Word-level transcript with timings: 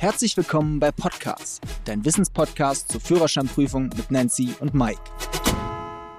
Herzlich 0.00 0.34
willkommen 0.34 0.80
bei 0.80 0.92
Podcast, 0.92 1.60
dein 1.84 2.06
Wissenspodcast 2.06 2.90
zur 2.90 3.02
Führerscheinprüfung 3.02 3.90
mit 3.94 4.10
Nancy 4.10 4.54
und 4.58 4.72
Mike. 4.72 4.98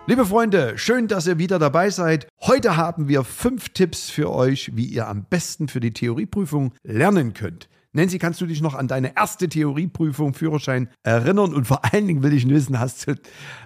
Liebe 0.06 0.24
Freunde, 0.24 0.78
schön, 0.78 1.08
dass 1.08 1.26
ihr 1.26 1.40
wieder 1.40 1.58
dabei 1.58 1.90
seid. 1.90 2.28
Heute 2.42 2.78
haben 2.78 3.08
wir 3.08 3.24
fünf 3.24 3.70
Tipps 3.70 4.12
für 4.12 4.32
euch, 4.32 4.70
wie 4.76 4.86
ihr 4.86 5.08
am 5.08 5.26
besten 5.28 5.68
für 5.68 5.80
die 5.80 5.94
Theorieprüfung 5.94 6.76
lernen 6.84 7.34
könnt. 7.34 7.70
Nancy, 7.92 8.20
kannst 8.20 8.40
du 8.40 8.46
dich 8.46 8.62
noch 8.62 8.76
an 8.76 8.88
deine 8.88 9.18
erste 9.18 9.50
Theorieprüfung 9.50 10.36
Führerschein 10.36 10.88
erinnern? 11.02 11.52
Und 11.52 11.66
vor 11.66 11.84
allen 11.84 12.06
Dingen 12.06 12.22
will 12.22 12.34
ich 12.34 12.48
wissen, 12.48 12.80
hast 12.80 13.08
du, 13.08 13.16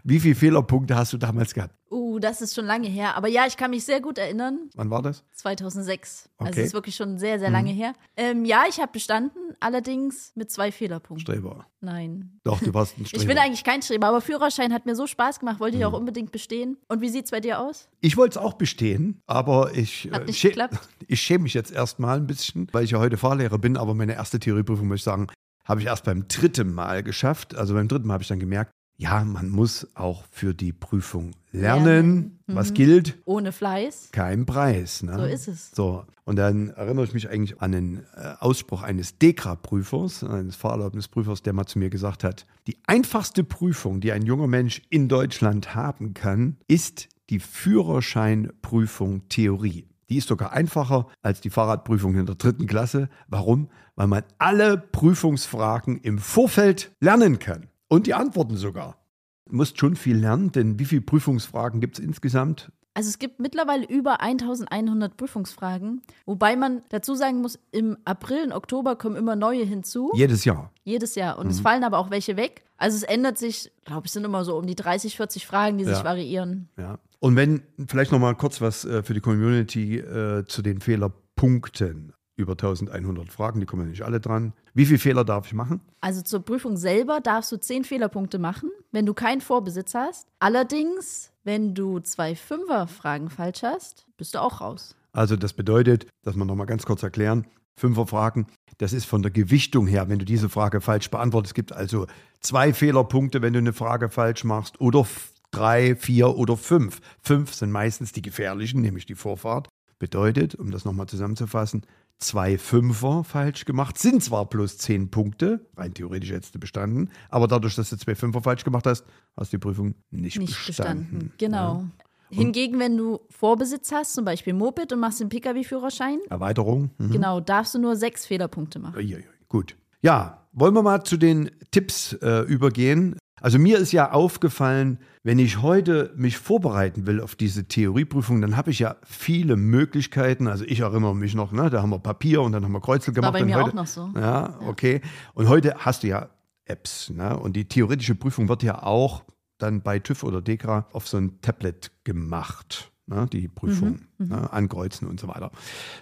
wie 0.06 0.22
viele 0.22 0.36
Fehlerpunkte 0.36 0.96
hast 0.96 1.12
du 1.12 1.18
damals 1.18 1.54
gehabt? 1.54 1.76
Uh, 1.92 2.05
das 2.20 2.42
ist 2.42 2.56
schon 2.56 2.66
lange 2.66 2.88
her. 2.88 3.16
Aber 3.16 3.28
ja, 3.28 3.46
ich 3.48 3.58
kann 3.58 3.72
mich 3.72 3.86
sehr 3.86 4.02
gut 4.02 4.18
erinnern. 4.18 4.70
Wann 4.76 4.90
war 4.90 5.02
das? 5.02 5.24
2006. 5.34 6.30
Also 6.38 6.52
Okay. 6.52 6.64
ist 6.66 6.74
wirklich 6.74 6.96
schon 6.96 7.18
sehr, 7.18 7.40
sehr 7.40 7.50
lange 7.50 7.72
her. 7.72 7.94
Ähm, 8.18 8.46
ja, 8.46 8.64
ich 8.70 8.80
habe 8.80 8.92
bestanden, 8.92 9.56
allerdings 9.60 10.32
mit 10.36 10.52
zwei 10.52 10.72
Fehlerpunkten. 10.72 11.22
Streber. 11.26 11.68
Nein. 11.82 12.40
Doch, 12.44 12.60
du 12.60 12.74
warst 12.74 12.98
ein 12.98 13.06
Streber. 13.06 13.22
Ich 13.24 13.28
bin 13.28 13.38
eigentlich 13.38 13.64
kein 13.64 13.82
Streber, 13.82 14.08
aber 14.08 14.22
Führerschein 14.22 14.74
hat 14.74 14.86
mir 14.86 14.96
so 14.96 15.08
Spaß 15.08 15.40
gemacht, 15.40 15.60
wollte 15.60 15.78
Mhm. 15.78 15.82
ich 15.82 15.86
auch 15.86 15.94
unbedingt 15.94 16.32
bestehen. 16.32 16.78
Und 16.88 17.02
wie 17.02 17.10
sieht's 17.10 17.32
bei 17.32 17.40
dir 17.40 17.60
aus? 17.60 17.88
Ich 18.02 18.18
wollte 18.18 18.38
es 18.40 18.44
auch 18.46 18.54
bestehen, 18.54 19.20
aber 19.26 19.72
ich, 19.76 20.10
Hat 20.12 20.24
äh, 20.24 20.26
nicht 20.26 20.40
schä- 20.44 20.50
geklappt? 20.50 20.78
ich 21.08 21.22
schäme 21.22 21.44
mich 21.44 21.54
jetzt 21.54 21.72
erstmal 21.72 22.18
ein 22.18 22.28
bisschen, 22.28 22.68
weil 22.72 22.84
ich 22.84 22.92
ja 22.92 23.00
heute 23.00 23.18
Fahrlehrer 23.18 23.58
bin, 23.58 23.78
aber 23.78 23.94
meine 23.94 24.14
erste 24.14 24.40
Theorieprüfung, 24.40 24.88
muss 24.88 24.98
ich 24.98 25.04
sagen, 25.04 25.28
habe 25.66 25.82
ich 25.82 25.88
erst 25.88 26.04
beim 26.06 26.28
dritten 26.28 26.74
Mal 26.74 27.02
geschafft. 27.02 27.56
Also 27.56 27.74
beim 27.74 27.88
dritten 27.88 28.08
Mal 28.08 28.14
habe 28.16 28.22
ich 28.24 28.30
dann 28.30 28.40
gemerkt, 28.40 28.72
ja, 28.98 29.24
man 29.26 29.50
muss 29.50 29.88
auch 29.96 30.24
für 30.32 30.54
die 30.54 30.72
Prüfung 30.72 31.32
lernen. 31.52 32.40
Was 32.48 32.70
Mhm. 32.70 32.74
gilt? 32.76 33.18
Ohne 33.26 33.52
Fleiß. 33.52 34.10
Kein 34.12 34.46
Preis. 34.46 35.04
Ne? 35.04 35.16
So 35.18 35.24
ist 35.26 35.48
es. 35.48 35.72
So, 35.72 36.06
und 36.24 36.38
dann 36.38 36.70
erinnere 36.70 37.04
ich 37.06 37.14
mich 37.14 37.30
eigentlich 37.30 37.62
an 37.62 37.72
den 37.74 37.98
äh, 38.16 38.34
Ausspruch 38.40 38.84
eines 38.84 39.18
DEKRA-Prüfers, 39.18 40.24
eines 40.24 40.56
Fahrerlaubnisprüfers, 40.56 41.42
der 41.44 41.54
mal 41.54 41.66
zu 41.66 41.80
mir 41.80 41.90
gesagt 41.90 42.24
hat, 42.24 42.46
die 42.68 42.78
einfachste 42.88 43.44
Prüfung, 43.44 44.00
die 44.00 44.12
ein 44.12 44.24
junger 44.26 44.48
Mensch 44.48 44.82
in 44.90 45.08
Deutschland 45.10 45.76
haben 45.76 46.14
kann, 46.14 46.58
ist 46.68 47.10
die 47.30 47.40
Führerscheinprüfung 47.40 49.28
Theorie. 49.30 49.88
Die 50.10 50.18
ist 50.18 50.28
sogar 50.28 50.52
einfacher 50.54 51.08
als 51.22 51.42
die 51.42 51.50
Fahrradprüfung 51.50 52.16
in 52.16 52.26
der 52.28 52.36
dritten 52.36 52.68
Klasse. 52.68 53.10
Warum? 53.28 53.70
Weil 53.96 54.08
man 54.08 54.24
alle 54.38 54.78
Prüfungsfragen 54.78 55.98
im 56.02 56.20
Vorfeld 56.20 56.92
lernen 57.00 57.40
kann. 57.40 57.68
Und 57.88 58.08
die 58.08 58.14
Antworten 58.14 58.58
sogar. 58.58 58.98
Du 59.46 59.56
musst 59.56 59.80
schon 59.80 59.96
viel 59.96 60.18
lernen, 60.18 60.52
denn 60.52 60.80
wie 60.80 60.86
viele 60.86 61.02
Prüfungsfragen 61.02 61.80
gibt 61.82 62.00
es 62.00 62.04
insgesamt? 62.04 62.72
Also 62.96 63.10
es 63.10 63.20
gibt 63.20 63.42
mittlerweile 63.42 63.86
über 63.86 64.22
1100 64.22 65.18
Prüfungsfragen, 65.18 66.02
wobei 66.26 66.56
man 66.56 66.82
dazu 66.90 67.14
sagen 67.14 67.42
muss, 67.42 67.60
im 67.72 67.98
April 68.06 68.46
und 68.46 68.54
Oktober 68.54 68.96
kommen 68.96 69.18
immer 69.18 69.36
neue 69.36 69.66
hinzu. 69.66 70.12
Jedes 70.16 70.46
Jahr. 70.46 70.72
Jedes 70.86 71.16
Jahr. 71.16 71.36
Mhm. 71.36 71.42
Und 71.42 71.48
es 71.52 71.60
fallen 71.60 71.84
aber 71.84 71.98
auch 72.00 72.10
welche 72.10 72.38
weg. 72.38 72.64
Also 72.78 72.96
es 72.96 73.04
ändert 73.04 73.38
sich, 73.38 73.72
glaube 73.84 74.08
ich, 74.08 74.14
sind 74.14 74.24
immer 74.24 74.46
so 74.46 74.58
um 74.58 74.66
die 74.66 74.76
30, 74.76 75.18
40 75.18 75.46
Fragen, 75.46 75.78
die 75.78 75.84
Ja. 75.84 75.94
sich 75.94 76.06
variieren. 76.06 76.70
Ja. 76.78 76.98
Und 77.20 77.36
wenn 77.36 77.64
vielleicht 77.88 78.12
noch 78.14 78.20
mal 78.20 78.34
kurz 78.36 78.62
was 78.62 78.86
äh, 78.86 79.04
für 79.04 79.14
die 79.14 79.20
Community 79.22 79.98
äh, 79.98 80.46
zu 80.46 80.62
den 80.62 80.80
Fehlerpunkten. 80.80 82.14
Über 82.38 82.52
1100 82.54 83.32
Fragen, 83.32 83.62
die 83.62 83.66
kommen 83.66 83.84
ja 83.84 83.90
nicht 83.90 84.02
alle 84.04 84.20
dran. 84.20 84.54
Wie 84.76 84.86
viele 84.86 85.00
Fehler 85.00 85.24
darf 85.24 85.48
ich 85.48 85.54
machen? 85.54 85.80
Also 86.02 86.22
zur 86.22 86.42
Prüfung 86.42 86.76
selber 86.76 87.22
darfst 87.22 87.50
du 87.50 87.58
10 87.58 87.86
Fehlerpunkte 87.86 88.40
machen, 88.40 88.70
wenn 88.92 89.06
du 89.06 89.14
keinen 89.14 89.40
Vorbesitz 89.40 89.96
hast. 89.96 90.28
Allerdings, 90.40 91.32
wenn 91.46 91.74
du 91.74 92.02
zwei 92.02 92.36
Fünfer-Fragen 92.36 93.30
falsch 93.30 93.64
hast, 93.64 94.06
bist 94.18 94.36
du 94.36 94.42
auch 94.42 94.60
raus. 94.60 94.94
Also 95.14 95.38
das 95.38 95.54
bedeutet, 95.54 96.08
dass 96.24 96.36
wir 96.36 96.44
noch 96.44 96.56
mal 96.56 96.66
ganz 96.66 96.86
kurz 96.86 97.04
erklären, 97.04 97.48
Fünferfragen, 97.78 98.48
das 98.78 98.92
ist 98.92 99.06
von 99.06 99.22
der 99.22 99.32
Gewichtung 99.32 99.88
her, 99.88 100.10
wenn 100.10 100.20
du 100.20 100.26
diese 100.26 100.50
Frage 100.50 100.82
falsch 100.82 101.10
beantwortest. 101.10 101.52
Es 101.52 101.56
gibt 101.56 101.72
also 101.72 102.06
zwei 102.42 102.74
Fehlerpunkte, 102.74 103.42
wenn 103.42 103.54
du 103.54 103.60
eine 103.60 103.72
Frage 103.72 104.10
falsch 104.10 104.44
machst 104.44 104.82
oder 104.82 105.08
drei, 105.52 105.96
vier 105.96 106.36
oder 106.36 106.58
fünf. 106.58 107.00
Fünf 107.22 107.54
sind 107.54 107.72
meistens 107.72 108.12
die 108.12 108.22
gefährlichen, 108.22 108.82
nämlich 108.82 109.06
die 109.06 109.16
Vorfahrt. 109.16 109.70
Bedeutet, 110.00 110.56
um 110.56 110.72
das 110.72 110.86
nochmal 110.86 111.08
zusammenzufassen, 111.08 111.84
zwei 112.18 112.58
Fünfer 112.58 113.24
falsch 113.24 113.66
gemacht, 113.66 113.98
sind 113.98 114.24
zwar 114.24 114.46
plus 114.50 114.78
zehn 114.78 115.10
Punkte, 115.10 115.66
rein 115.78 115.94
theoretisch 115.94 116.32
hättest 116.32 116.56
du 116.56 116.60
bestanden, 116.60 117.10
aber 117.30 117.48
dadurch, 117.48 117.76
dass 117.76 117.90
du 117.90 117.98
zwei 117.98 118.16
Fünfer 118.16 118.42
falsch 118.42 118.64
gemacht 118.64 118.86
hast, 118.86 119.06
hast 119.38 119.52
du 119.54 119.58
die 119.58 119.62
Prüfung 119.62 119.96
nicht, 120.12 120.38
Nicht 120.40 120.66
bestanden. 120.66 121.04
bestanden. 121.04 121.34
Genau. 121.38 121.86
Hingegen, 122.30 122.80
wenn 122.80 122.98
du 122.98 123.20
Vorbesitz 123.30 123.92
hast, 123.92 124.14
zum 124.14 124.26
Beispiel 124.26 124.54
Moped 124.54 124.92
und 124.92 125.00
machst 125.00 125.20
den 125.20 125.30
Pkw-Führerschein, 125.30 126.20
Erweiterung. 126.30 126.90
Mhm. 126.98 127.12
genau, 127.12 127.40
darfst 127.40 127.76
du 127.76 127.80
nur 127.80 127.96
sechs 127.96 128.26
Fehlerpunkte 128.26 128.80
machen. 128.80 128.96
Uiuiui, 128.98 129.24
Gut. 129.48 129.78
Ja, 130.02 130.46
wollen 130.52 130.74
wir 130.74 130.84
mal 130.84 131.04
zu 131.04 131.18
den 131.18 131.52
Tipps 131.72 132.14
äh, 132.22 132.42
übergehen. 132.42 133.18
Also 133.46 133.60
mir 133.60 133.78
ist 133.78 133.92
ja 133.92 134.12
aufgefallen, 134.12 134.98
wenn 135.22 135.38
ich 135.38 135.62
heute 135.62 136.12
mich 136.16 136.40
vorbereiten 136.40 137.06
will 137.06 137.22
auf 137.22 137.36
diese 137.36 137.68
Theorieprüfung, 137.68 138.42
dann 138.42 138.58
habe 138.58 138.72
ich 138.72 138.80
ja 138.80 138.96
viele 139.04 139.56
Möglichkeiten. 139.56 140.48
Also 140.48 140.66
ich 140.66 140.80
erinnere 140.80 141.16
mich 141.16 141.36
noch, 141.36 141.52
ne, 141.52 141.70
da 141.70 141.84
haben 141.84 141.92
wir 141.92 142.00
Papier 142.00 142.42
und 142.42 142.54
dann 142.54 142.66
haben 142.66 142.72
wir 142.72 142.82
Kreuzel 142.82 143.14
gemacht. 143.14 143.36
War 143.36 143.40
bei 143.40 143.46
mir 143.46 143.58
heute, 143.58 143.70
auch 143.70 143.74
noch 143.76 143.86
so. 143.86 144.10
Ja, 144.16 144.58
okay. 144.62 145.00
Und 145.36 145.48
heute 145.48 145.76
hast 145.78 146.02
du 146.02 146.08
ja 146.08 146.30
Apps, 146.66 147.12
ne? 147.12 147.38
Und 147.38 147.56
die 147.56 147.66
theoretische 147.66 148.16
Prüfung 148.16 148.50
wird 148.50 148.64
ja 148.64 148.82
auch 148.82 149.24
dann 149.60 149.84
bei 149.84 150.00
TÜV 150.00 150.24
oder 150.24 150.42
DEKRA 150.42 150.88
auf 150.92 151.08
so 151.08 151.18
ein 151.18 151.40
Tablet 151.42 151.92
gemacht. 152.04 152.92
Ne, 153.08 153.28
die 153.32 153.48
Prüfung, 153.48 154.00
ne, 154.18 154.52
ankreuzen 154.52 155.08
und 155.08 155.20
so 155.20 155.28
weiter. 155.28 155.52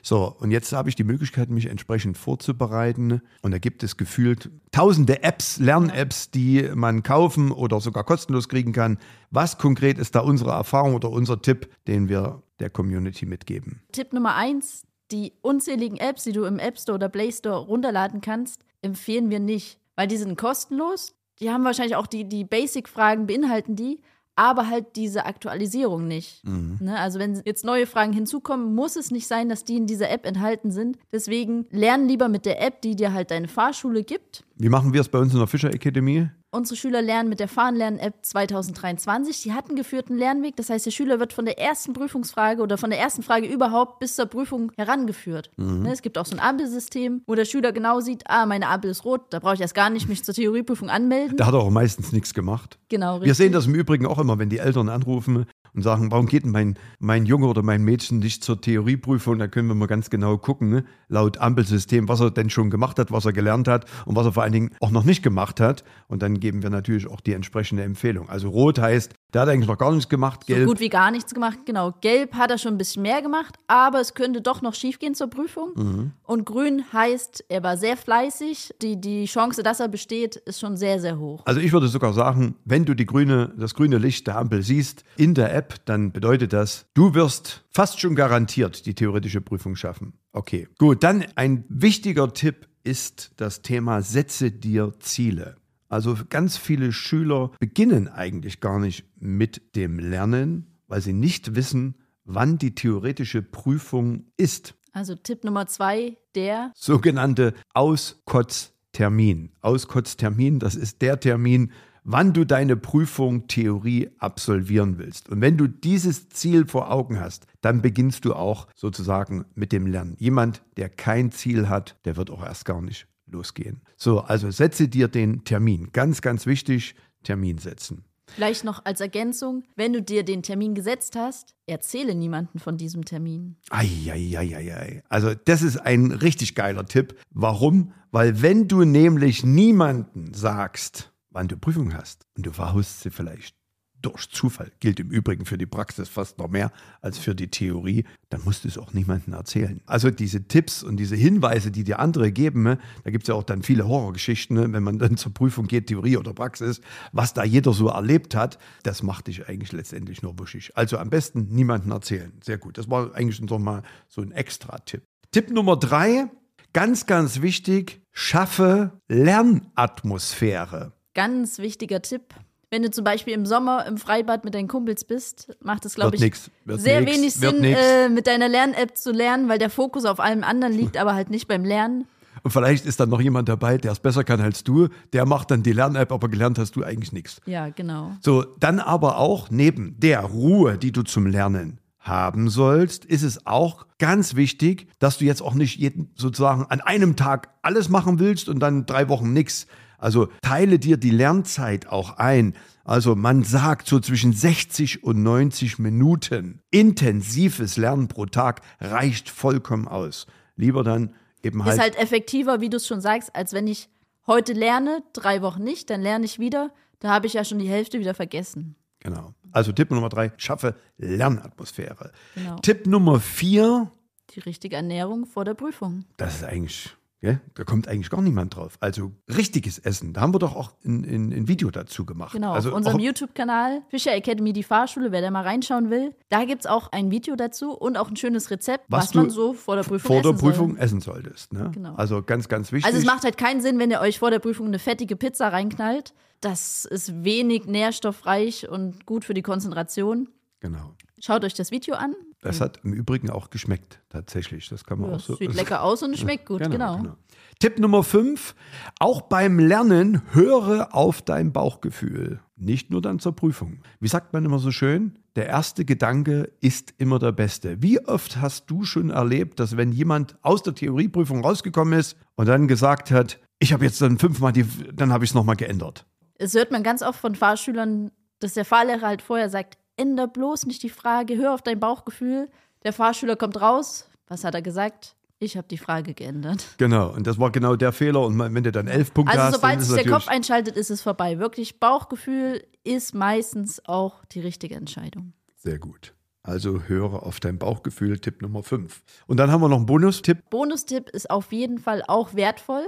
So, 0.02 0.34
und 0.40 0.52
jetzt 0.52 0.72
habe 0.72 0.88
ich 0.88 0.96
die 0.96 1.04
Möglichkeit, 1.04 1.50
mich 1.50 1.66
entsprechend 1.66 2.18
vorzubereiten. 2.18 3.22
Und 3.42 3.52
da 3.52 3.58
gibt 3.58 3.84
es 3.84 3.98
gefühlt 3.98 4.50
tausende 4.72 5.22
Apps, 5.22 5.60
Lern-Apps, 5.60 6.32
die 6.32 6.70
man 6.74 7.04
kaufen 7.04 7.52
oder 7.52 7.82
sogar 7.82 8.06
kostenlos 8.06 8.48
kriegen 8.48 8.72
kann. 8.72 9.00
Was 9.32 9.58
konkret 9.58 9.98
ist 9.98 10.16
da 10.16 10.22
unsere 10.22 10.52
Erfahrung 10.52 10.96
oder 10.96 11.10
unser 11.10 11.42
Tipp, 11.42 11.70
den 11.88 12.08
wir 12.08 12.42
der 12.60 12.70
Community 12.70 13.26
mitgeben? 13.26 13.82
Tipp 13.92 14.14
Nummer 14.14 14.36
eins: 14.36 14.84
Die 15.12 15.34
unzähligen 15.42 15.98
Apps, 15.98 16.24
die 16.24 16.32
du 16.32 16.46
im 16.46 16.58
App 16.58 16.80
Store 16.80 16.96
oder 16.96 17.10
Play 17.10 17.34
Store 17.34 17.66
runterladen 17.66 18.22
kannst, 18.22 18.64
empfehlen 18.82 19.30
wir 19.30 19.42
nicht, 19.42 19.78
weil 19.98 20.08
die 20.08 20.18
sind 20.18 20.38
kostenlos. 20.38 21.14
Die 21.42 21.50
haben 21.50 21.66
wahrscheinlich 21.66 21.98
auch 21.98 22.08
die, 22.08 22.30
die 22.30 22.46
Basic-Fragen, 22.46 23.28
beinhalten 23.28 23.76
die, 23.76 24.00
aber 24.36 24.70
halt 24.70 24.96
diese 24.96 25.26
Aktualisierung 25.26 26.08
nicht. 26.08 26.44
Ne? 26.82 26.98
Also, 26.98 27.20
wenn 27.20 27.42
jetzt 27.46 27.64
neue 27.66 27.86
Fragen 27.86 28.14
hinzukommen, 28.14 28.74
muss 28.74 28.96
es 28.96 29.12
nicht 29.12 29.28
sein, 29.28 29.50
dass 29.50 29.64
die 29.64 29.78
in 29.78 29.86
dieser 29.86 30.10
App 30.10 30.26
enthalten 30.26 30.72
sind. 30.72 30.98
Deswegen 31.12 31.68
lern 31.70 32.08
lieber 32.08 32.30
mit 32.30 32.46
der 32.46 32.62
App, 32.62 32.82
die 32.82 32.96
dir 32.96 33.14
halt 33.14 33.32
deine 33.32 33.48
Fahrschule 33.48 34.04
gibt. 34.04 34.44
Wie 34.64 34.70
machen 34.70 34.94
wir 34.94 35.02
es 35.02 35.10
bei 35.10 35.20
uns 35.20 35.34
in 35.34 35.40
der 35.40 35.48
Fischer 35.48 35.74
Academy? 35.74 36.30
Unsere 36.52 36.78
Schüler 36.78 37.02
lernen 37.02 37.28
mit 37.28 37.42
der 37.42 37.50
Fahrenlernen-App 37.50 38.14
2023. 38.22 39.44
Die 39.44 39.52
hat 39.52 39.68
einen 39.68 39.76
geführten 39.76 40.16
Lernweg. 40.18 40.56
Das 40.56 40.70
heißt, 40.70 40.86
der 40.86 40.92
Schüler 40.92 41.20
wird 41.20 41.34
von 41.34 41.44
der 41.44 41.60
ersten 41.60 41.92
Prüfungsfrage 41.92 42.62
oder 42.62 42.78
von 42.78 42.90
der 42.90 42.98
ersten 42.98 43.24
Frage 43.24 43.46
überhaupt 43.46 44.00
bis 44.00 44.16
zur 44.16 44.26
Prüfung 44.28 44.72
herangeführt. 44.78 45.52
Ne, 45.58 45.92
es 45.92 46.02
gibt 46.02 46.18
auch 46.18 46.26
so 46.26 46.38
ein 46.38 46.40
Ampelsystem, 46.40 47.24
wo 47.28 47.36
der 47.36 47.44
Schüler 47.44 47.74
genau 47.74 48.00
sieht, 48.00 48.24
ah, 48.30 48.46
meine 48.46 48.70
Ampel 48.70 48.92
ist 48.92 49.04
rot, 49.04 49.24
da 49.32 49.40
brauche 49.40 49.56
ich 49.56 49.60
erst 49.60 49.76
gar 49.76 49.90
nicht 49.90 50.08
mich 50.08 50.24
zur 50.24 50.34
Theorieprüfung 50.34 50.90
anmelden. 50.90 51.36
Da 51.36 51.48
hat 51.48 51.56
er 51.56 51.60
auch 51.60 51.70
meistens 51.70 52.14
nichts 52.14 52.34
gemacht. 52.34 52.80
Genau, 52.88 53.16
Wir 53.16 53.24
richtig. 53.24 53.36
sehen 53.40 53.52
das 53.52 53.66
im 53.66 53.76
Übrigen 53.76 54.06
auch 54.06 54.18
immer, 54.18 54.40
wenn 54.40 54.48
die 54.48 54.60
Eltern 54.60 54.88
anrufen 54.88 55.46
und 55.74 55.82
sagen, 55.82 56.12
warum 56.12 56.28
geht 56.28 56.44
denn 56.44 56.52
mein, 56.52 56.78
mein 57.00 57.26
Junge 57.26 57.48
oder 57.48 57.64
mein 57.64 57.84
Mädchen 57.84 58.20
nicht 58.20 58.44
zur 58.44 58.62
Theorieprüfung? 58.62 59.40
Da 59.40 59.48
können 59.48 59.68
wir 59.68 59.76
mal 59.76 59.88
ganz 59.88 60.10
genau 60.10 60.38
gucken, 60.38 60.70
ne? 60.70 60.86
laut 61.08 61.38
Ampelsystem, 61.38 62.10
was 62.10 62.20
er 62.20 62.32
denn 62.32 62.50
schon 62.50 62.70
gemacht 62.70 63.00
hat, 63.00 63.12
was 63.12 63.26
er 63.26 63.34
gelernt 63.34 63.68
hat 63.68 63.86
und 64.06 64.16
was 64.16 64.26
er 64.26 64.34
vor 64.34 64.44
allen 64.44 64.52
Dingen 64.52 64.72
auch 64.82 64.92
noch 64.92 65.04
nicht 65.04 65.24
gemacht 65.24 65.60
hat. 65.60 65.84
Und 66.08 66.22
dann 66.22 66.40
geben 66.40 66.64
wir 66.64 66.70
natürlich 66.70 67.08
auch 67.08 67.22
die 67.22 67.34
entsprechende 67.34 67.84
Empfehlung. 67.84 68.30
Also 68.30 68.50
rot 68.50 68.80
heißt, 68.80 69.14
der 69.34 69.42
hat 69.42 69.50
eigentlich 69.50 69.68
noch 69.68 69.78
gar 69.78 69.92
nichts 69.92 70.10
gemacht, 70.10 70.42
so 70.48 70.54
gelb. 70.54 70.68
gut 70.68 70.80
wie 70.80 70.90
gar 70.90 71.10
nichts 71.12 71.34
gemacht. 71.34 71.60
Genau, 71.66 71.94
gelb 72.02 72.36
hat 72.36 72.52
er 72.52 72.58
schon 72.58 72.76
ein 72.76 72.78
bisschen 72.78 73.02
mehr 73.02 73.22
gemacht, 73.22 73.56
aber 73.68 74.00
es 74.00 74.14
könnte 74.14 74.42
doch 74.42 74.62
noch 74.62 74.76
schiefgehen 74.76 75.16
zur 75.16 75.30
Prüfung. 75.30 75.72
Mhm. 75.76 76.12
Und 76.24 76.46
grün 76.46 76.84
heißt, 76.94 77.46
er 77.50 77.64
war 77.64 77.78
sehr 77.78 77.98
fleißig. 77.98 78.76
Die, 78.82 79.00
die 79.00 79.26
Chance, 79.26 79.64
dass 79.64 79.80
er 79.80 79.88
besteht, 79.88 80.36
ist 80.36 80.60
schon 80.60 80.78
sehr, 80.78 81.00
sehr 81.00 81.18
hoch. 81.18 81.42
Also 81.46 81.60
ich 81.60 81.72
würde 81.74 81.88
sogar 81.88 82.14
sagen, 82.14 82.56
wenn 82.66 82.86
du 82.86 82.94
die 82.94 83.06
grüne, 83.06 83.54
das 83.58 83.74
grüne 83.74 83.98
Licht 83.98 84.28
der 84.28 84.38
Ampel 84.38 84.62
siehst 84.62 85.04
in 85.18 85.34
der 85.34 85.54
App, 85.56 85.63
dann 85.86 86.12
bedeutet 86.12 86.54
das, 86.54 86.86
du 86.94 87.14
wirst 87.14 87.66
fast 87.70 88.00
schon 88.00 88.16
garantiert 88.16 88.86
die 88.86 88.94
theoretische 88.94 89.42
Prüfung 89.42 89.76
schaffen. 89.76 90.14
Okay, 90.32 90.68
gut. 90.78 91.04
Dann 91.04 91.26
ein 91.36 91.66
wichtiger 91.70 92.34
Tipp 92.34 92.68
ist 92.84 93.32
das 93.38 93.62
Thema 93.62 94.02
Setze 94.02 94.52
dir 94.52 94.94
Ziele. 95.00 95.58
Also 95.90 96.18
ganz 96.30 96.58
viele 96.58 96.92
Schüler 96.92 97.52
beginnen 97.60 98.08
eigentlich 98.08 98.60
gar 98.60 98.80
nicht 98.80 99.06
mit 99.20 99.76
dem 99.76 100.00
Lernen, 100.00 100.68
weil 100.88 101.02
sie 101.02 101.14
nicht 101.14 101.56
wissen, 101.56 101.96
wann 102.26 102.58
die 102.58 102.74
theoretische 102.74 103.42
Prüfung 103.42 104.26
ist. 104.38 104.76
Also 104.92 105.16
Tipp 105.16 105.44
Nummer 105.44 105.68
zwei, 105.68 106.18
der 106.36 106.72
Sogenannte 106.76 107.54
Auskotztermin. 107.74 109.52
Auskotztermin, 109.62 110.60
das 110.60 110.76
ist 110.76 111.02
der 111.02 111.20
Termin, 111.20 111.72
wann 112.04 112.34
du 112.34 112.46
deine 112.46 112.76
Prüfung 112.76 113.48
Theorie 113.48 114.10
absolvieren 114.18 114.98
willst. 114.98 115.30
Und 115.30 115.42
wenn 115.42 115.58
du 115.58 115.68
dieses 115.68 116.30
Ziel 116.30 116.68
vor 116.68 116.92
Augen 116.92 117.20
hast, 117.20 117.48
dann 117.62 117.82
beginnst 117.82 118.26
du 118.26 118.34
auch 118.34 118.68
sozusagen 118.76 119.46
mit 119.56 119.72
dem 119.72 119.88
Lernen. 119.88 120.16
Jemand, 120.20 120.62
der 120.78 120.90
kein 120.90 121.32
Ziel 121.32 121.70
hat, 121.70 121.98
der 122.06 122.16
wird 122.18 122.30
auch 122.30 122.44
erst 122.44 122.66
gar 122.66 122.82
nicht 122.82 123.08
losgehen. 123.26 123.82
So, 123.98 124.20
also 124.22 124.52
setze 124.52 124.88
dir 124.88 125.08
den 125.08 125.44
Termin. 125.44 125.90
Ganz, 125.92 126.22
ganz 126.22 126.46
wichtig, 126.46 126.96
Termin 127.24 127.58
setzen. 127.58 128.04
Vielleicht 128.28 128.64
noch 128.64 128.86
als 128.86 129.02
Ergänzung, 129.02 129.64
wenn 129.76 129.94
du 129.94 130.02
dir 130.02 130.24
den 130.24 130.44
Termin 130.44 130.76
gesetzt 130.76 131.16
hast, 131.16 131.54
erzähle 131.68 132.16
niemanden 132.16 132.58
von 132.58 132.78
diesem 132.78 133.06
Termin. 133.06 133.58
Eieieiei. 133.70 135.04
Also 135.10 135.34
das 135.46 135.62
ist 135.62 135.78
ein 135.78 136.12
richtig 136.12 136.56
geiler 136.56 136.86
Tipp. 136.86 137.16
Warum? 137.32 137.92
Weil 138.12 138.42
wenn 138.42 138.68
du 138.68 138.86
nämlich 138.86 139.44
niemanden 139.44 140.34
sagst, 140.34 141.13
wann 141.34 141.48
du 141.48 141.58
Prüfung 141.58 141.94
hast 141.94 142.26
und 142.38 142.46
du 142.46 142.52
verhaust 142.52 143.02
sie 143.02 143.10
vielleicht 143.10 143.56
durch 144.04 144.30
Zufall, 144.30 144.72
gilt 144.80 145.00
im 145.00 145.10
Übrigen 145.10 145.46
für 145.46 145.58
die 145.58 145.66
Praxis 145.66 146.10
fast 146.10 146.38
noch 146.38 146.50
mehr 146.50 146.72
als 147.02 147.18
für 147.18 147.34
die 147.34 147.50
Theorie, 147.50 148.04
dann 148.30 148.44
musst 148.44 148.66
du 148.66 148.68
es 148.68 148.78
auch 148.78 148.94
niemandem 148.94 149.34
erzählen. 149.34 149.82
Also 149.86 150.12
diese 150.12 150.48
Tipps 150.48 150.84
und 150.84 150.98
diese 150.98 151.16
Hinweise, 151.16 151.72
die 151.72 151.86
dir 151.86 152.00
andere 152.00 152.32
geben, 152.32 152.64
ne, 152.64 152.80
da 153.04 153.12
gibt 153.12 153.24
es 153.24 153.28
ja 153.30 153.36
auch 153.36 153.44
dann 153.44 153.64
viele 153.64 153.88
Horrorgeschichten, 153.88 154.58
ne, 154.58 154.74
wenn 154.74 154.84
man 154.84 155.00
dann 155.00 155.16
zur 155.16 155.34
Prüfung 155.34 155.68
geht, 155.68 155.88
Theorie 155.88 156.18
oder 156.18 156.34
Praxis, 156.34 156.82
was 157.14 157.34
da 157.34 157.44
jeder 157.44 157.72
so 157.74 157.88
erlebt 157.88 158.36
hat, 158.36 158.60
das 158.84 159.04
macht 159.04 159.28
dich 159.28 159.48
eigentlich 159.48 159.72
letztendlich 159.72 160.22
nur 160.22 160.38
wuschig. 160.38 160.76
Also 160.76 160.98
am 160.98 161.10
besten 161.10 161.48
niemandem 161.50 161.92
erzählen. 161.92 162.34
Sehr 162.44 162.58
gut. 162.58 162.78
Das 162.78 162.90
war 162.90 163.16
eigentlich 163.16 163.40
noch 163.40 163.60
mal 163.60 163.84
so 164.10 164.22
ein 164.22 164.32
Extra-Tipp. 164.32 165.04
Tipp 165.32 165.50
Nummer 165.50 165.78
drei, 165.78 166.30
ganz, 166.74 167.06
ganz 167.06 167.42
wichtig, 167.42 168.02
schaffe 168.12 169.00
Lernatmosphäre. 169.08 170.92
Ganz 171.14 171.60
wichtiger 171.60 172.02
Tipp. 172.02 172.34
Wenn 172.70 172.82
du 172.82 172.90
zum 172.90 173.04
Beispiel 173.04 173.34
im 173.34 173.46
Sommer 173.46 173.86
im 173.86 173.98
Freibad 173.98 174.44
mit 174.44 174.56
deinen 174.56 174.68
Kumpels 174.68 175.04
bist, 175.04 175.56
macht 175.62 175.86
es, 175.86 175.94
glaube 175.94 176.16
ich, 176.16 176.22
nix, 176.22 176.50
sehr 176.66 177.02
nix, 177.02 177.18
wenig 177.18 177.34
Sinn, 177.36 177.64
äh, 177.64 178.10
mit 178.10 178.26
deiner 178.26 178.50
Lern-App 178.50 178.98
zu 178.98 179.12
lernen, 179.12 179.48
weil 179.48 179.60
der 179.60 179.70
Fokus 179.70 180.06
auf 180.06 180.20
allem 180.20 180.44
anderen 180.44 180.74
liegt, 180.74 180.98
aber 180.98 181.14
halt 181.14 181.30
nicht 181.30 181.48
beim 181.48 181.64
Lernen. 181.64 182.06
Und 182.42 182.50
vielleicht 182.50 182.86
ist 182.88 183.00
dann 183.00 183.10
noch 183.10 183.22
jemand 183.22 183.48
dabei, 183.48 183.78
der 183.78 183.92
es 183.92 184.00
besser 184.00 184.24
kann 184.24 184.42
als 184.42 184.64
du, 184.64 184.90
der 185.14 185.26
macht 185.26 185.52
dann 185.52 185.62
die 185.62 185.72
Lern-App, 185.72 186.12
aber 186.12 186.30
gelernt 186.30 186.58
hast 186.58 186.76
du 186.76 186.84
eigentlich 186.84 187.14
nichts. 187.14 187.42
Ja, 187.46 187.70
genau. 187.70 188.14
So, 188.22 188.44
dann 188.60 188.80
aber 188.80 189.18
auch 189.18 189.52
neben 189.52 190.00
der 190.00 190.22
Ruhe, 190.22 190.78
die 190.80 190.92
du 190.92 191.04
zum 191.04 191.28
Lernen 191.28 191.80
haben 192.00 192.50
sollst, 192.50 193.06
ist 193.06 193.24
es 193.24 193.46
auch 193.48 193.86
ganz 193.98 194.36
wichtig, 194.36 194.88
dass 195.00 195.20
du 195.20 195.26
jetzt 195.26 195.42
auch 195.42 195.54
nicht 195.54 195.78
jeden 195.78 196.12
sozusagen 196.16 196.66
an 196.66 196.82
einem 196.82 197.16
Tag 197.16 197.50
alles 197.62 197.88
machen 197.88 198.20
willst 198.20 198.50
und 198.50 198.60
dann 198.60 198.86
drei 198.86 199.08
Wochen 199.08 199.32
nichts. 199.32 199.68
Also 200.04 200.28
teile 200.42 200.80
dir 200.80 200.98
die 200.98 201.12
Lernzeit 201.12 201.88
auch 201.88 202.18
ein. 202.18 202.56
Also 202.84 203.16
man 203.16 203.44
sagt 203.44 203.88
so 203.88 204.00
zwischen 204.02 204.34
60 204.34 205.04
und 205.04 205.24
90 205.24 205.80
Minuten 205.80 206.62
intensives 206.72 207.78
Lernen 207.78 208.10
pro 208.10 208.26
Tag 208.26 208.62
reicht 208.82 209.30
vollkommen 209.30 209.88
aus. 209.88 210.28
Lieber 210.58 210.84
dann 210.84 211.14
eben 211.42 211.64
halt, 211.64 211.76
Ist 211.76 211.82
halt 211.82 211.98
effektiver, 211.98 212.60
wie 212.60 212.70
du 212.70 212.78
es 212.78 212.86
schon 212.86 213.00
sagst, 213.00 213.34
als 213.34 213.54
wenn 213.54 213.66
ich 213.68 213.88
heute 214.28 214.52
lerne, 214.52 215.04
drei 215.14 215.42
Wochen 215.42 215.64
nicht, 215.64 215.90
dann 215.90 216.02
lerne 216.02 216.26
ich 216.26 216.38
wieder. 216.38 216.72
Da 217.00 217.10
habe 217.10 217.28
ich 217.28 217.34
ja 217.34 217.46
schon 217.46 217.60
die 217.60 217.70
Hälfte 217.70 218.00
wieder 218.00 218.14
vergessen. 218.14 218.76
genau. 219.00 219.34
Also 219.52 219.72
Tipp 219.72 219.92
Nummer 219.92 220.10
drei, 220.10 220.32
schaffe 220.38 220.76
Lernatmosphäre. 220.98 222.12
Genau. 222.34 222.56
Tipp 222.58 222.88
Nummer 222.88 223.20
vier, 223.20 223.92
Die 224.36 224.40
richtige 224.40 224.76
Ernährung 224.76 225.26
vor 225.28 225.46
der 225.46 225.54
Prüfung. 225.54 226.06
Das 226.18 226.36
ist 226.38 226.44
eigentlich, 226.44 226.90
gell? 227.24 227.40
da 227.56 227.64
kommt 227.64 227.88
eigentlich 227.88 228.10
gar 228.10 228.22
niemand 228.22 228.56
drauf. 228.56 228.78
Also 228.82 229.14
richtiges 229.28 229.80
Essen, 229.80 230.14
da 230.14 230.22
haben 230.22 230.34
wir 230.34 230.40
doch 230.40 230.56
auch 230.56 230.74
ein, 230.86 231.48
Video 231.48 231.72
dazu 231.72 232.06
gemacht. 232.06 232.34
Genau, 232.34 232.52
also 232.52 232.70
auf 232.70 232.76
unserem 232.76 233.00
YouTube-Kanal 233.00 233.82
Fischer 233.90 234.14
Academy, 234.14 234.54
die 234.54 234.64
Fahrschule, 234.64 235.12
wer 235.12 235.22
da 235.22 235.32
mal 235.32 235.44
reinschauen 235.44 235.90
will. 235.90 236.14
Da 236.30 236.46
gibt 236.46 236.66
es 236.66 236.68
auch 236.68 236.92
ein 236.92 237.12
Video 237.12 237.36
dazu 237.36 237.72
und 237.72 237.98
auch 237.98 238.10
ein 238.10 238.18
schönes 238.18 238.52
Rezept, 238.52 238.86
Was 238.90 239.08
was, 239.08 239.14
man 239.16 239.30
so 239.30 239.54
vor 239.54 239.76
der 239.76 239.84
Prüfung 239.84 240.08
vor 240.08 240.22
der 240.22 240.32
essen 240.32 240.40
Prüfung 240.40 240.72
Soll. 240.72 240.84
essen 240.84 241.02
solltest. 241.02 241.54
Ne? 241.54 241.72
Genau. 241.74 241.96
Also 241.96 242.22
ganz, 242.22 242.50
ganz 242.50 242.72
wichtig. 242.72 242.86
Also 242.86 243.00
es 243.00 243.06
macht 243.06 243.24
halt 243.24 243.38
keinen 243.38 243.62
Sinn, 243.62 243.80
wenn 243.80 243.90
ihr 243.90 244.02
euch 244.02 244.20
vor 244.20 244.30
der 244.30 244.40
Prüfung 244.40 244.68
eine 244.68 244.80
fettige 244.80 245.16
Pizza 245.16 245.50
reinknallt. 245.50 246.14
Das 246.42 246.84
ist 246.84 247.24
wenig 247.24 247.66
nährstoffreich 247.66 248.68
und 248.68 249.06
gut 249.06 249.24
für 249.24 249.34
die 249.34 249.42
Konzentration. 249.42 250.28
genau. 250.60 250.94
Schaut 251.26 251.46
euch 251.46 251.54
das 251.54 251.72
Video 251.72 251.96
an. 251.96 252.16
Das 252.42 252.60
hat 252.60 252.82
im 252.84 252.92
Übrigen 252.92 253.30
auch 253.30 253.50
geschmeckt, 253.50 254.02
tatsächlich. 254.10 254.68
Das 254.68 254.84
kann 254.84 255.00
man 255.00 255.12
Ja, 255.12 255.16
auch 255.16 255.20
so. 255.22 255.38
sieht 255.38 255.54
lecker 255.54 255.82
aus 255.82 256.04
und 256.04 256.12
es 256.14 256.20
schmeckt 256.20 256.46
gut, 256.46 256.60
genau. 256.70 257.16
Tipp 257.60 257.80
Nummer 257.80 258.04
5. 258.04 258.54
Auch 259.00 259.22
beim 259.22 259.58
Lernen 259.58 260.22
höre 260.34 260.94
auf 260.94 261.22
dein 261.22 261.54
Bauchgefühl. 261.54 262.42
Nicht 262.58 262.92
nur 262.92 263.02
dann 263.02 263.20
zur 263.20 263.38
Prüfung. 263.38 263.84
Wie 264.02 264.10
sagt 264.10 264.34
man 264.34 264.44
immer 264.44 264.60
so 264.60 264.72
schön? 264.72 265.18
Der 265.38 265.48
erste 265.48 265.86
Gedanke 265.86 266.52
ist 266.60 266.94
immer 266.98 267.20
der 267.20 267.32
beste. 267.32 267.82
Wie 267.82 268.06
oft 268.06 268.42
hast 268.42 268.70
du 268.70 268.84
schon 268.84 269.10
erlebt, 269.10 269.62
dass 269.62 269.78
wenn 269.78 269.94
jemand 269.94 270.36
aus 270.42 270.62
der 270.62 270.76
Theorieprüfung 270.76 271.40
rausgekommen 271.42 271.98
ist 271.98 272.18
und 272.36 272.48
dann 272.48 272.68
gesagt 272.68 273.12
hat, 273.12 273.40
ich 273.60 273.72
habe 273.72 273.86
jetzt 273.86 274.02
dann 274.02 274.18
fünfmal 274.20 274.52
die, 274.52 274.66
dann 274.94 275.14
habe 275.14 275.24
ich 275.24 275.30
es 275.30 275.36
nochmal 275.36 275.56
geändert. 275.56 276.06
Es 276.36 276.54
hört 276.54 276.72
man 276.72 276.84
ganz 276.84 277.02
oft 277.02 277.22
von 277.22 277.34
Fahrschülern, 277.36 278.12
dass 278.40 278.56
der 278.56 278.66
Fahrlehrer 278.66 279.08
halt 279.08 279.22
vorher 279.22 279.50
sagt, 279.50 279.78
änder 279.98 280.28
bloß 280.28 280.66
nicht 280.66 280.84
die 280.84 280.90
Frage, 280.90 281.38
hör 281.38 281.54
auf 281.54 281.62
dein 281.62 281.80
Bauchgefühl. 281.80 282.50
Der 282.84 282.94
Fahrschüler 282.94 283.36
kommt 283.36 283.60
raus. 283.62 284.08
Was 284.28 284.44
hat 284.44 284.54
er 284.56 284.62
gesagt? 284.62 285.16
Ich 285.40 285.58
habe 285.58 285.68
die 285.68 285.78
Frage 285.78 286.14
geändert. 286.14 286.66
Genau, 286.78 287.10
und 287.14 287.28
das 287.28 287.38
war 287.38 287.52
genau 287.52 287.76
der 287.76 287.92
Fehler. 287.92 288.22
Und 288.22 288.40
wenn 288.40 288.64
du 288.64 288.72
dann 288.72 288.88
elf 288.88 289.14
Punkte 289.14 289.34
Also 289.34 289.44
hast, 289.46 289.56
sobald 289.56 289.82
sich 289.82 290.02
der 290.04 290.12
Kopf 290.12 290.28
einschaltet, 290.30 290.78
ist 290.78 290.90
es 290.90 291.02
vorbei. 291.02 291.38
Wirklich, 291.40 291.80
Bauchgefühl 291.82 292.64
ist 292.84 293.14
meistens 293.14 293.84
auch 293.86 294.24
die 294.26 294.40
richtige 294.40 294.76
Entscheidung. 294.76 295.34
Sehr 295.58 295.80
gut. 295.80 296.14
Also 296.44 296.84
höre 296.84 297.24
auf 297.24 297.40
dein 297.40 297.58
Bauchgefühl, 297.58 298.20
Tipp 298.20 298.42
Nummer 298.42 298.64
5. 298.64 299.02
Und 299.28 299.38
dann 299.38 299.52
haben 299.52 299.62
wir 299.62 299.70
noch 299.70 299.78
einen 299.78 299.86
Bonustipp. 299.86 300.50
Bonustipp 300.50 301.10
ist 301.10 301.30
auf 301.30 301.52
jeden 301.52 301.78
Fall 301.78 302.04
auch 302.08 302.34
wertvoll. 302.36 302.86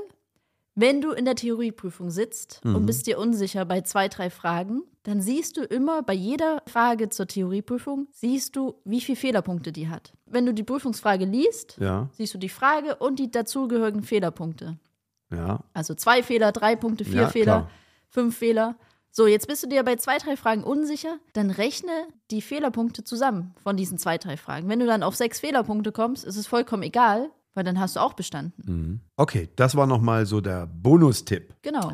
Wenn 0.76 1.00
du 1.02 1.12
in 1.12 1.24
der 1.26 1.36
Theorieprüfung 1.36 2.10
sitzt 2.10 2.64
Mhm. 2.66 2.76
und 2.76 2.86
bist 2.86 3.08
dir 3.08 3.18
unsicher 3.18 3.64
bei 3.66 3.82
zwei, 3.82 4.08
drei 4.10 4.30
Fragen, 4.30 4.84
dann 5.06 5.22
siehst 5.22 5.58
du 5.58 5.62
immer 5.64 6.04
bei 6.04 6.14
jeder 6.14 6.62
Frage 6.68 7.10
zur 7.10 7.28
Theorieprüfung, 7.28 8.08
siehst 8.12 8.56
du, 8.56 8.76
wie 8.86 9.02
viele 9.02 9.16
Fehlerpunkte 9.16 9.72
die 9.72 9.88
hat. 9.90 10.14
Wenn 10.26 10.46
du 10.46 10.54
die 10.54 10.64
Prüfungsfrage 10.64 11.26
liest, 11.26 11.78
Ja, 11.80 12.10
siehst 12.14 12.34
du 12.34 12.38
die 12.38 12.50
Frage 12.50 12.96
und 12.98 13.18
die 13.20 13.32
dazugehörigen 13.32 14.04
Fehlerpunkte. 14.04 14.78
ja. 15.32 15.60
Also 15.74 15.94
zwei 15.96 16.22
Fehler, 16.24 16.52
drei 16.52 16.76
Punkte, 16.76 17.06
vier 17.06 17.22
Ja, 17.24 17.28
Fehler, 17.30 17.44
klar. 17.62 17.70
fünf 18.10 18.38
Fehler. 18.38 18.76
So, 19.12 19.28
jetzt 19.28 19.48
bist 19.48 19.64
du 19.64 19.68
dir 19.68 19.84
bei 19.84 19.96
zwei, 19.96 20.18
drei 20.18 20.36
Fragen 20.36 20.64
unsicher, 20.64 21.20
dann 21.34 21.50
rechne 21.50 21.92
die 22.32 22.42
Fehlerpunkte 22.42 23.04
zusammen 23.06 23.54
von 23.64 23.78
diesen 23.78 23.98
zwei, 23.98 24.18
drei 24.18 24.36
Fragen. 24.36 24.68
Wenn 24.68 24.80
du 24.82 24.86
dann 24.86 25.04
auf 25.04 25.16
sechs 25.16 25.40
Fehlerpunkte 25.40 25.94
kommst, 25.94 26.26
ist 26.26 26.36
es 26.36 26.48
vollkommen 26.48 26.84
egal, 26.84 27.30
weil 27.54 27.64
dann 27.64 27.80
hast 27.80 27.96
du 27.96 28.02
auch 28.02 28.12
bestanden. 28.14 29.00
Okay, 29.16 29.48
das 29.56 29.76
war 29.78 29.88
nochmal 29.88 30.26
so 30.26 30.42
der 30.42 30.66
Bonustipp. 30.68 31.54
Genau. 31.62 31.94